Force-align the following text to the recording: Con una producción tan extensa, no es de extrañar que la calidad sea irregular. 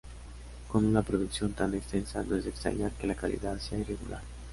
Con 0.67 0.83
una 0.83 1.03
producción 1.03 1.53
tan 1.53 1.75
extensa, 1.75 2.23
no 2.23 2.35
es 2.35 2.43
de 2.45 2.49
extrañar 2.49 2.91
que 2.93 3.05
la 3.05 3.13
calidad 3.13 3.59
sea 3.59 3.77
irregular. 3.77 4.23